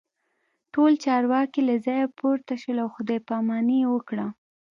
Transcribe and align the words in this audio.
ټول 0.73 0.91
چارواکي 1.05 1.61
له 1.69 1.75
ځایه 1.85 2.07
پورته 2.19 2.53
شول 2.61 2.77
او 2.83 2.89
خداي 2.95 3.19
پاماني 3.29 3.77
یې 3.83 3.87
وکړه 3.93 4.27